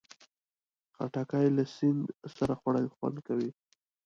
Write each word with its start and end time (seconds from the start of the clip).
خټکی 0.95 1.47
له 1.57 1.63
سیند 1.75 2.01
سره 2.35 2.53
خوړل 2.59 2.85
خوند 2.95 3.17
کوي. 3.27 3.49